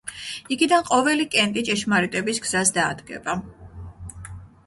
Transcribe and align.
იქიდან 0.53 0.85
ყოველი 0.85 1.25
კენტი 1.35 1.63
ჭეშმარიტების 1.67 2.41
გზას 2.45 2.73
დაადგება. 2.79 3.35